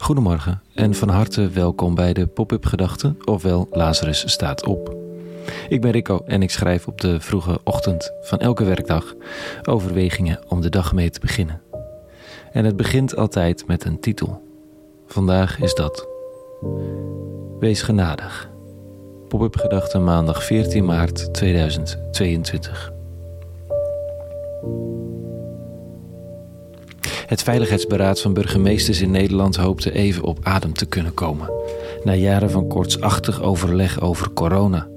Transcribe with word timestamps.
Goedemorgen 0.00 0.62
en 0.74 0.94
van 0.94 1.08
harte 1.08 1.48
welkom 1.48 1.94
bij 1.94 2.12
de 2.12 2.26
Pop-up 2.26 2.66
Gedachten, 2.66 3.18
ofwel 3.24 3.68
Lazarus 3.70 4.30
staat 4.30 4.66
op. 4.66 4.96
Ik 5.68 5.80
ben 5.80 5.90
Rico 5.90 6.22
en 6.26 6.42
ik 6.42 6.50
schrijf 6.50 6.86
op 6.86 7.00
de 7.00 7.20
vroege 7.20 7.60
ochtend 7.64 8.12
van 8.20 8.38
elke 8.38 8.64
werkdag 8.64 9.14
overwegingen 9.62 10.40
om 10.48 10.60
de 10.60 10.68
dag 10.68 10.92
mee 10.92 11.10
te 11.10 11.20
beginnen. 11.20 11.60
En 12.52 12.64
het 12.64 12.76
begint 12.76 13.16
altijd 13.16 13.66
met 13.66 13.84
een 13.84 14.00
titel. 14.00 14.42
Vandaag 15.06 15.60
is 15.60 15.74
dat 15.74 16.08
Wees 17.58 17.82
genadig. 17.82 18.50
Pop-up 19.28 19.56
Gedachten 19.56 20.04
maandag 20.04 20.44
14 20.44 20.84
maart 20.84 21.34
2022. 21.34 22.92
Het 27.28 27.42
Veiligheidsberaad 27.42 28.20
van 28.20 28.32
burgemeesters 28.32 29.00
in 29.00 29.10
Nederland 29.10 29.56
hoopte 29.56 29.92
even 29.92 30.22
op 30.22 30.38
adem 30.42 30.72
te 30.72 30.86
kunnen 30.86 31.14
komen. 31.14 31.50
Na 32.04 32.14
jaren 32.14 32.50
van 32.50 32.68
kortsachtig 32.68 33.42
overleg 33.42 34.00
over 34.00 34.32
corona. 34.32 34.88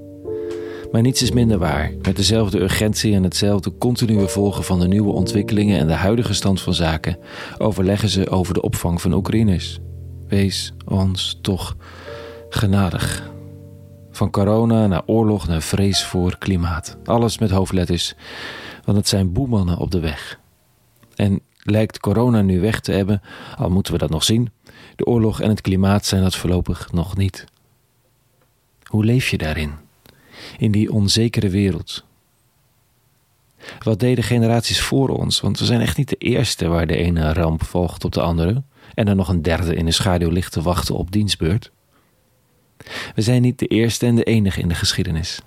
Maar 0.92 1.02
niets 1.02 1.22
is 1.22 1.30
minder 1.30 1.58
waar. 1.58 1.92
Met 2.02 2.16
dezelfde 2.16 2.60
urgentie 2.60 3.14
en 3.14 3.22
hetzelfde 3.22 3.78
continue 3.78 4.26
volgen 4.26 4.64
van 4.64 4.80
de 4.80 4.88
nieuwe 4.88 5.12
ontwikkelingen 5.12 5.78
en 5.78 5.86
de 5.86 5.92
huidige 5.92 6.34
stand 6.34 6.60
van 6.60 6.74
zaken 6.74 7.18
overleggen 7.58 8.08
ze 8.08 8.30
over 8.30 8.54
de 8.54 8.62
opvang 8.62 9.00
van 9.00 9.12
Oekraïners. 9.12 9.78
Wees 10.28 10.72
ons 10.84 11.38
toch 11.42 11.76
genadig. 12.48 13.30
Van 14.10 14.30
corona 14.30 14.86
naar 14.86 15.02
oorlog 15.06 15.48
naar 15.48 15.62
vrees 15.62 16.04
voor 16.04 16.38
klimaat. 16.38 16.96
Alles 17.04 17.38
met 17.38 17.50
hoofdletters, 17.50 18.14
want 18.84 18.98
het 18.98 19.08
zijn 19.08 19.32
boemannen 19.32 19.78
op 19.78 19.90
de 19.90 20.00
weg. 20.00 20.40
En 21.14 21.40
lijkt 21.62 22.00
corona 22.00 22.42
nu 22.42 22.60
weg 22.60 22.80
te 22.80 22.92
hebben, 22.92 23.22
al 23.56 23.70
moeten 23.70 23.92
we 23.92 23.98
dat 23.98 24.10
nog 24.10 24.24
zien. 24.24 24.50
De 24.96 25.06
oorlog 25.06 25.40
en 25.40 25.48
het 25.48 25.60
klimaat 25.60 26.06
zijn 26.06 26.22
dat 26.22 26.36
voorlopig 26.36 26.92
nog 26.92 27.16
niet. 27.16 27.44
Hoe 28.82 29.04
leef 29.04 29.28
je 29.28 29.38
daarin? 29.38 29.72
In 30.58 30.70
die 30.70 30.92
onzekere 30.92 31.48
wereld? 31.48 32.04
Wat 33.82 34.00
deden 34.00 34.24
generaties 34.24 34.80
voor 34.80 35.08
ons? 35.08 35.40
Want 35.40 35.58
we 35.58 35.64
zijn 35.64 35.80
echt 35.80 35.96
niet 35.96 36.08
de 36.08 36.16
eerste 36.16 36.68
waar 36.68 36.86
de 36.86 36.96
ene 36.96 37.32
ramp 37.32 37.64
volgt 37.64 38.04
op 38.04 38.12
de 38.12 38.20
andere 38.20 38.62
en 38.94 39.08
er 39.08 39.16
nog 39.16 39.28
een 39.28 39.42
derde 39.42 39.74
in 39.74 39.84
de 39.84 39.90
schaduw 39.90 40.30
ligt 40.30 40.52
te 40.52 40.62
wachten 40.62 40.94
op 40.94 41.10
dienstbeurt. 41.10 41.70
We 43.14 43.22
zijn 43.22 43.42
niet 43.42 43.58
de 43.58 43.66
eerste 43.66 44.06
en 44.06 44.14
de 44.14 44.24
enige 44.24 44.60
in 44.60 44.68
de 44.68 44.74
geschiedenis. 44.74 45.40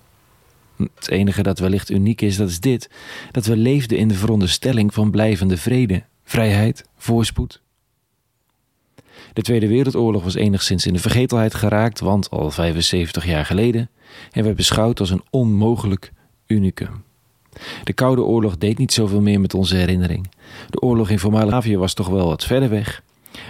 Het 0.77 1.09
enige 1.09 1.43
dat 1.43 1.59
wellicht 1.59 1.89
uniek 1.89 2.21
is, 2.21 2.37
dat 2.37 2.49
is 2.49 2.59
dit: 2.59 2.89
dat 3.31 3.45
we 3.45 3.57
leefden 3.57 3.97
in 3.97 4.07
de 4.07 4.13
veronderstelling 4.13 4.93
van 4.93 5.11
blijvende 5.11 5.57
vrede, 5.57 6.03
vrijheid, 6.23 6.85
voorspoed. 6.97 7.61
De 9.33 9.41
Tweede 9.41 9.67
Wereldoorlog 9.67 10.23
was 10.23 10.35
enigszins 10.35 10.85
in 10.85 10.93
de 10.93 10.99
vergetelheid 10.99 11.53
geraakt, 11.53 11.99
want 11.99 12.29
al 12.29 12.51
75 12.51 13.25
jaar 13.25 13.45
geleden, 13.45 13.89
en 14.31 14.43
werd 14.43 14.55
beschouwd 14.55 14.99
als 14.99 15.09
een 15.09 15.23
onmogelijk 15.29 16.11
unicum. 16.47 17.03
De 17.83 17.93
Koude 17.93 18.21
Oorlog 18.21 18.57
deed 18.57 18.77
niet 18.77 18.93
zoveel 18.93 19.21
meer 19.21 19.39
met 19.39 19.53
onze 19.53 19.75
herinnering. 19.75 20.29
De 20.69 20.81
oorlog 20.81 21.09
in 21.09 21.19
voormalig 21.19 21.75
was 21.77 21.93
toch 21.93 22.07
wel 22.07 22.27
wat 22.27 22.43
verder 22.43 22.69
weg. 22.69 23.03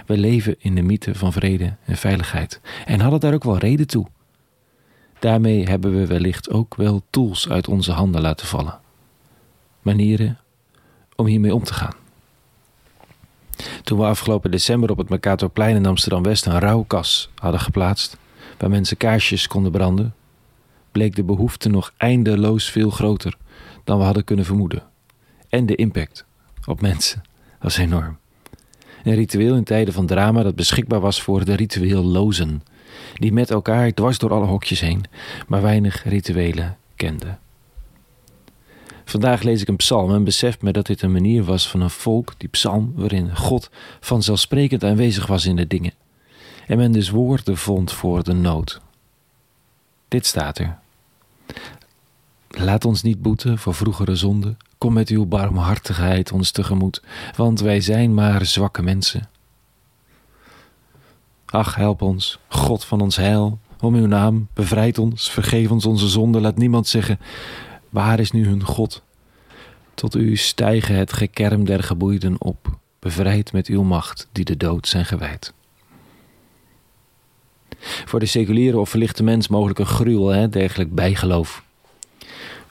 We 0.06 0.16
leven 0.16 0.54
in 0.58 0.74
de 0.74 0.82
mythe 0.82 1.14
van 1.14 1.32
vrede 1.32 1.76
en 1.84 1.96
veiligheid 1.96 2.60
en 2.84 3.00
hadden 3.00 3.20
daar 3.20 3.34
ook 3.34 3.44
wel 3.44 3.58
reden 3.58 3.86
toe. 3.86 4.06
Daarmee 5.26 5.64
hebben 5.64 5.98
we 5.98 6.06
wellicht 6.06 6.50
ook 6.50 6.74
wel 6.74 7.02
tools 7.10 7.48
uit 7.48 7.68
onze 7.68 7.92
handen 7.92 8.20
laten 8.20 8.46
vallen. 8.46 8.78
Manieren 9.82 10.38
om 11.16 11.26
hiermee 11.26 11.54
om 11.54 11.64
te 11.64 11.74
gaan. 11.74 11.94
Toen 13.82 13.98
we 13.98 14.04
afgelopen 14.04 14.50
december 14.50 14.90
op 14.90 14.98
het 14.98 15.08
Mercatorplein 15.08 15.76
in 15.76 15.86
Amsterdam-West 15.86 16.46
een 16.46 16.58
rouwkas 16.58 17.30
hadden 17.34 17.60
geplaatst, 17.60 18.16
waar 18.58 18.70
mensen 18.70 18.96
kaarsjes 18.96 19.46
konden 19.46 19.72
branden, 19.72 20.14
bleek 20.92 21.16
de 21.16 21.24
behoefte 21.24 21.68
nog 21.68 21.92
eindeloos 21.96 22.70
veel 22.70 22.90
groter 22.90 23.36
dan 23.84 23.98
we 23.98 24.04
hadden 24.04 24.24
kunnen 24.24 24.44
vermoeden. 24.44 24.82
En 25.48 25.66
de 25.66 25.74
impact 25.74 26.24
op 26.66 26.80
mensen 26.80 27.22
was 27.60 27.76
enorm. 27.76 28.18
Een 29.04 29.14
ritueel 29.14 29.56
in 29.56 29.64
tijden 29.64 29.94
van 29.94 30.06
drama 30.06 30.42
dat 30.42 30.54
beschikbaar 30.54 31.00
was 31.00 31.22
voor 31.22 31.44
de 31.44 31.54
ritueellozen 31.54 32.62
die 33.14 33.32
met 33.32 33.50
elkaar 33.50 33.94
dwars 33.94 34.18
door 34.18 34.32
alle 34.32 34.46
hokjes 34.46 34.80
heen, 34.80 35.04
maar 35.46 35.62
weinig 35.62 36.04
rituelen 36.04 36.76
kenden. 36.96 37.38
Vandaag 39.04 39.42
lees 39.42 39.60
ik 39.60 39.68
een 39.68 39.76
psalm 39.76 40.14
en 40.14 40.24
besef 40.24 40.60
me 40.60 40.72
dat 40.72 40.86
dit 40.86 41.02
een 41.02 41.12
manier 41.12 41.44
was 41.44 41.68
van 41.68 41.80
een 41.80 41.90
volk, 41.90 42.34
die 42.36 42.48
psalm, 42.48 42.92
waarin 42.96 43.36
God 43.36 43.70
vanzelfsprekend 44.00 44.84
aanwezig 44.84 45.26
was 45.26 45.46
in 45.46 45.56
de 45.56 45.66
dingen. 45.66 45.92
En 46.66 46.76
men 46.76 46.92
dus 46.92 47.10
woorden 47.10 47.56
vond 47.56 47.92
voor 47.92 48.24
de 48.24 48.32
nood. 48.32 48.80
Dit 50.08 50.26
staat 50.26 50.58
er. 50.58 50.78
Laat 52.48 52.84
ons 52.84 53.02
niet 53.02 53.22
boeten 53.22 53.58
voor 53.58 53.74
vroegere 53.74 54.14
zonden. 54.14 54.56
Kom 54.78 54.92
met 54.92 55.08
uw 55.08 55.26
barmhartigheid 55.26 56.32
ons 56.32 56.50
tegemoet, 56.50 57.02
want 57.36 57.60
wij 57.60 57.80
zijn 57.80 58.14
maar 58.14 58.46
zwakke 58.46 58.82
mensen. 58.82 59.28
Ach, 61.46 61.74
help 61.74 62.02
ons, 62.02 62.38
God 62.48 62.84
van 62.84 63.00
ons 63.00 63.16
heil, 63.16 63.58
om 63.80 63.94
uw 63.94 64.06
naam, 64.06 64.48
bevrijd 64.52 64.98
ons, 64.98 65.30
vergeef 65.30 65.70
ons 65.70 65.86
onze 65.86 66.08
zonde. 66.08 66.40
Laat 66.40 66.56
niemand 66.56 66.86
zeggen, 66.86 67.18
waar 67.90 68.20
is 68.20 68.30
nu 68.30 68.46
hun 68.46 68.62
God? 68.62 69.02
Tot 69.94 70.14
u 70.14 70.36
stijgen 70.36 70.96
het 70.96 71.12
gekerm 71.12 71.64
der 71.64 71.82
geboeiden 71.82 72.36
op, 72.38 72.78
bevrijd 72.98 73.52
met 73.52 73.66
uw 73.66 73.82
macht 73.82 74.28
die 74.32 74.44
de 74.44 74.56
dood 74.56 74.88
zijn 74.88 75.04
gewijd. 75.04 75.54
Voor 77.78 78.20
de 78.20 78.26
seculiere 78.26 78.78
of 78.78 78.90
verlichte 78.90 79.22
mens 79.22 79.48
mogelijk 79.48 79.78
een 79.78 79.86
gruwel, 79.86 80.28
hè, 80.28 80.48
dergelijk 80.48 80.94
bijgeloof. 80.94 81.64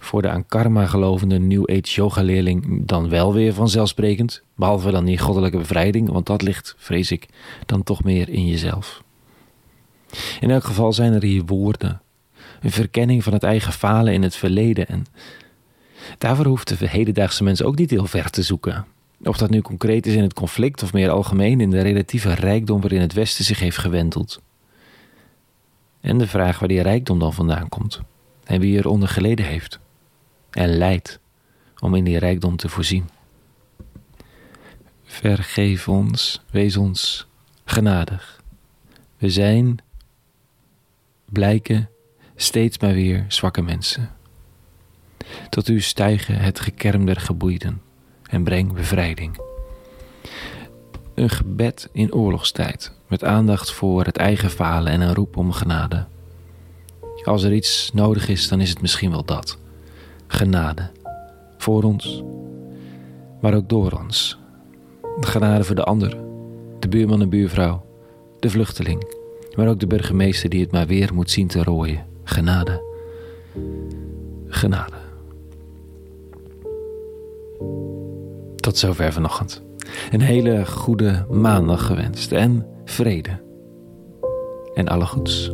Voor 0.05 0.21
de 0.21 0.29
aan 0.29 0.45
karma 0.45 0.85
gelovende 0.85 1.39
New 1.39 1.69
Age 1.69 1.95
yoga 1.95 2.21
leerling 2.21 2.85
dan 2.85 3.09
wel 3.09 3.33
weer 3.33 3.53
vanzelfsprekend, 3.53 4.43
behalve 4.55 4.91
dan 4.91 5.05
die 5.05 5.17
goddelijke 5.17 5.57
bevrijding, 5.57 6.09
want 6.09 6.25
dat 6.25 6.41
ligt, 6.41 6.75
vrees 6.77 7.11
ik, 7.11 7.27
dan 7.65 7.83
toch 7.83 8.03
meer 8.03 8.29
in 8.29 8.47
jezelf. 8.47 9.03
In 10.39 10.51
elk 10.51 10.63
geval 10.63 10.93
zijn 10.93 11.13
er 11.13 11.23
hier 11.23 11.45
woorden, 11.45 12.01
een 12.61 12.71
verkenning 12.71 13.23
van 13.23 13.33
het 13.33 13.43
eigen 13.43 13.73
falen 13.73 14.13
in 14.13 14.23
het 14.23 14.35
verleden 14.35 14.87
en 14.87 15.05
daarvoor 16.17 16.45
hoeft 16.45 16.79
de 16.79 16.89
hedendaagse 16.89 17.43
mens 17.43 17.63
ook 17.63 17.77
niet 17.77 17.89
heel 17.89 18.05
ver 18.05 18.29
te 18.29 18.41
zoeken. 18.41 18.85
Of 19.23 19.37
dat 19.37 19.49
nu 19.49 19.61
concreet 19.61 20.05
is 20.05 20.15
in 20.15 20.23
het 20.23 20.33
conflict 20.33 20.83
of 20.83 20.93
meer 20.93 21.09
algemeen 21.09 21.61
in 21.61 21.69
de 21.69 21.81
relatieve 21.81 22.33
rijkdom 22.33 22.81
waarin 22.81 23.01
het 23.01 23.13
Westen 23.13 23.45
zich 23.45 23.59
heeft 23.59 23.77
gewenteld. 23.77 24.41
En 26.01 26.17
de 26.17 26.27
vraag 26.27 26.59
waar 26.59 26.69
die 26.69 26.81
rijkdom 26.81 27.19
dan 27.19 27.33
vandaan 27.33 27.69
komt 27.69 28.01
en 28.43 28.59
wie 28.59 28.77
eronder 28.77 29.09
geleden 29.09 29.45
heeft 29.45 29.83
en 30.55 30.77
leidt 30.77 31.19
om 31.79 31.95
in 31.95 32.03
die 32.03 32.17
rijkdom 32.17 32.55
te 32.55 32.69
voorzien. 32.69 33.09
Vergeef 35.03 35.87
ons, 35.87 36.41
wees 36.51 36.77
ons 36.77 37.27
genadig. 37.65 38.41
We 39.17 39.29
zijn, 39.29 39.77
blijken 41.25 41.89
steeds 42.35 42.79
maar 42.79 42.93
weer 42.93 43.25
zwakke 43.27 43.61
mensen. 43.61 44.09
Tot 45.49 45.67
u 45.67 45.81
stijgen 45.81 46.37
het 46.37 46.59
gekerm 46.59 47.05
der 47.05 47.19
geboeiden 47.19 47.81
en 48.23 48.43
breng 48.43 48.73
bevrijding. 48.73 49.37
Een 51.15 51.29
gebed 51.29 51.89
in 51.91 52.13
oorlogstijd, 52.13 52.91
met 53.07 53.23
aandacht 53.23 53.71
voor 53.71 54.05
het 54.05 54.17
eigen 54.17 54.49
falen 54.49 54.91
en 54.91 55.01
een 55.01 55.13
roep 55.13 55.37
om 55.37 55.51
genade. 55.51 56.05
Als 57.23 57.43
er 57.43 57.53
iets 57.53 57.91
nodig 57.93 58.27
is, 58.27 58.47
dan 58.47 58.61
is 58.61 58.69
het 58.69 58.81
misschien 58.81 59.11
wel 59.11 59.25
dat 59.25 59.57
genade 60.27 60.89
voor 61.57 61.83
ons, 61.83 62.23
maar 63.41 63.53
ook 63.53 63.69
door 63.69 63.91
ons. 64.03 64.39
Genade 65.19 65.63
voor 65.63 65.75
de 65.75 65.83
ander, 65.83 66.17
de 66.79 66.87
buurman 66.87 67.21
en 67.21 67.29
buurvrouw, 67.29 67.85
de 68.39 68.49
vluchteling, 68.49 69.13
maar 69.55 69.67
ook 69.67 69.79
de 69.79 69.87
burgemeester 69.87 70.49
die 70.49 70.61
het 70.61 70.71
maar 70.71 70.87
weer 70.87 71.13
moet 71.13 71.31
zien 71.31 71.47
te 71.47 71.63
rooien. 71.63 72.05
Genade. 72.23 72.83
Genade. 74.47 74.95
Tot 78.55 78.77
zover 78.77 79.13
vanochtend. 79.13 79.63
Een 80.11 80.21
hele 80.21 80.65
goede 80.65 81.25
maandag 81.29 81.85
gewenst 81.85 82.31
en 82.31 82.65
vrede. 82.85 83.41
En 84.73 84.87
alle 84.87 85.05
goeds. 85.05 85.51